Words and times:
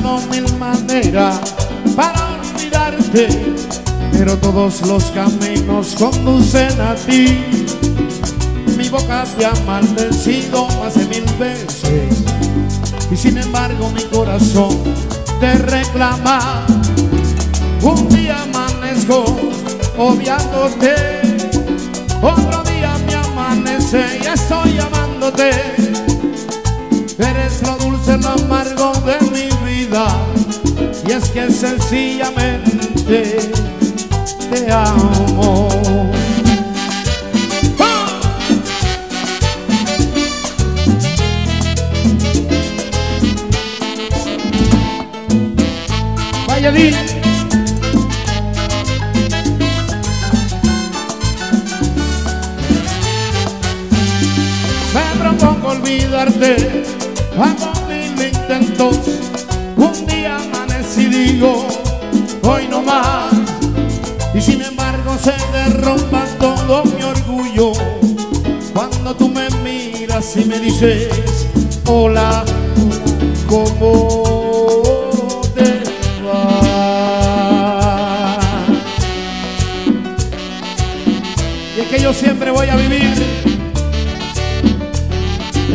manera 0.00 1.32
para 1.94 2.34
olvidarte, 2.34 3.28
pero 4.12 4.36
todos 4.36 4.82
los 4.82 5.04
caminos 5.06 5.94
conducen 5.98 6.80
a 6.80 6.94
ti. 6.94 7.64
Mi 8.76 8.88
boca 8.88 9.24
te 9.38 9.46
ha 9.46 9.54
maldecido 9.66 10.68
más 10.78 10.94
de 10.94 11.06
mil 11.06 11.24
veces 11.38 12.24
y 13.10 13.16
sin 13.16 13.38
embargo 13.38 13.90
mi 13.90 14.02
corazón 14.04 14.76
te 15.40 15.54
reclama. 15.54 16.66
Un 17.80 18.08
día 18.08 18.42
amanezco 18.42 19.24
odiándote, 19.96 20.94
otro 22.20 22.62
día 22.64 22.94
me 23.06 23.14
amanece 23.14 24.20
y 24.22 24.26
estoy 24.26 24.78
amándote. 24.78 26.05
Eres 27.18 27.62
lo 27.62 27.76
dulce, 27.78 28.18
lo 28.18 28.28
amargo 28.28 28.92
de 29.06 29.18
mi 29.30 29.48
vida 29.64 30.06
y 31.06 31.12
es 31.12 31.30
que 31.30 31.50
sencillamente 31.50 33.38
te 34.50 34.70
amo. 34.70 35.68
¡Ah! 37.78 38.20
Vaya 46.46 46.70
propongo 55.18 55.68
olvidarte, 55.68 56.95
mil 57.36 58.12
intentos. 58.26 58.98
Un 59.76 60.06
día 60.06 60.36
amanecí 60.36 61.04
digo, 61.06 61.66
hoy 62.42 62.66
no 62.68 62.82
más. 62.82 63.32
Y 64.34 64.40
sin 64.40 64.62
embargo 64.62 65.16
se 65.22 65.34
derrumba 65.52 66.24
todo 66.38 66.84
mi 66.84 67.02
orgullo. 67.02 67.72
Cuando 68.72 69.14
tú 69.14 69.28
me 69.28 69.50
miras 69.62 70.36
y 70.36 70.44
me 70.46 70.58
dices, 70.60 71.46
hola, 71.86 72.44
¿cómo 73.46 74.22
te 75.54 75.82
va? 76.26 76.78
Y 81.76 81.80
es 81.80 81.88
que 81.88 81.98
yo 82.00 82.14
siempre 82.14 82.50
voy 82.50 82.68
a 82.68 82.76
vivir 82.76 83.45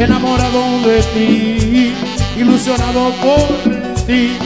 enamorado 0.03 0.81
de 0.81 1.01
ti, 1.13 1.93
ilusionado 2.35 3.11
por 3.21 4.05
ti, 4.07 4.37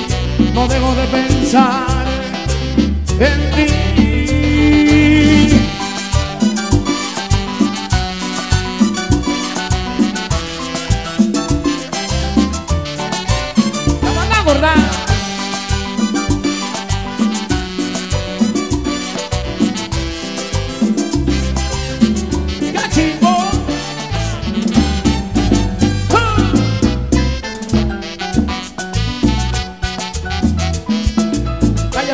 no 0.54 0.68
dejo 0.68 0.94
de 0.96 1.08
pensar 1.08 2.06
en 3.20 3.52
ti. 3.56 3.86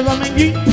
Vaya 0.02 0.18
Domengui. 0.18 0.71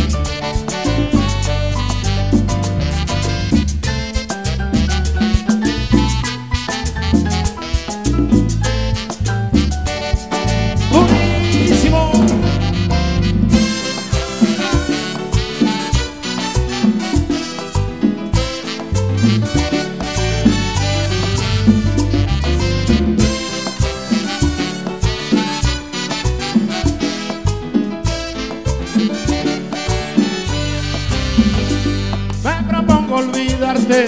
Olvidarte, 33.18 34.06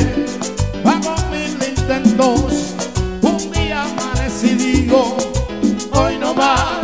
hago 0.84 1.14
mil 1.30 1.56
intentos. 1.68 2.74
Un 3.22 3.50
día 3.52 3.82
amanecí 3.84 4.50
y 4.50 4.54
digo, 4.54 5.16
hoy 5.92 6.18
no 6.18 6.34
más. 6.34 6.80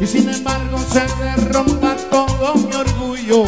Y 0.00 0.06
sin 0.06 0.28
embargo 0.28 0.78
se 0.92 1.06
derrumba 1.22 1.96
todo 2.10 2.54
mi 2.54 2.74
orgullo. 2.74 3.44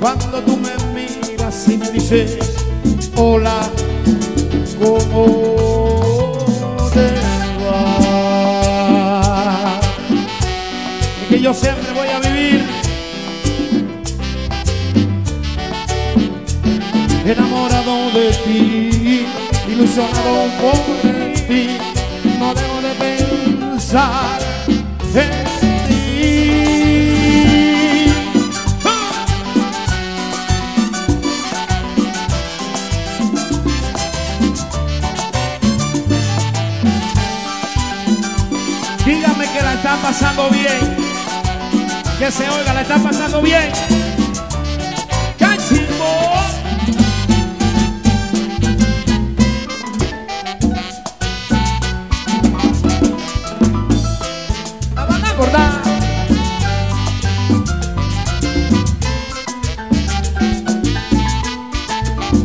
Cuando 0.00 0.42
tú 0.42 0.56
me 0.58 0.74
miras 0.94 1.68
y 1.68 1.78
me 1.78 1.90
dices, 1.90 2.38
hola, 3.16 3.70
¿cómo 4.78 6.32
te 6.92 7.10
va? 7.64 7.96
Y 11.22 11.28
que 11.28 11.40
yo 11.40 11.54
siempre 11.54 11.92
voy 11.94 12.08
a 12.08 12.20
vivir 12.20 12.75
enamorado 17.32 18.10
de 18.12 18.30
ti, 18.44 19.26
ilusionado 19.68 20.48
por 20.60 20.78
ti, 21.48 21.76
no 22.38 22.54
debo 22.54 22.80
de 22.80 22.94
pensar 22.94 24.38
en 25.12 25.30
ti. 25.88 26.06
Dígame 39.04 39.46
que 39.52 39.62
la 39.62 39.74
está 39.74 39.96
pasando 39.96 40.48
bien, 40.50 40.96
que 42.20 42.30
se 42.30 42.48
oiga, 42.48 42.72
la 42.72 42.82
está 42.82 42.98
pasando 42.98 43.42
bien. 43.42 44.05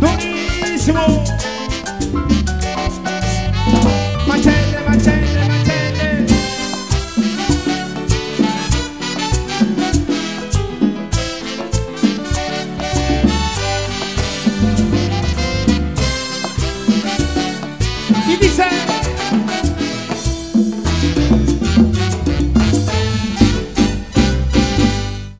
durísimo. 0.02 1.24